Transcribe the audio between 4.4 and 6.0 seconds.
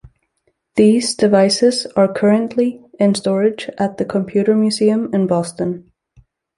Museum in Boston.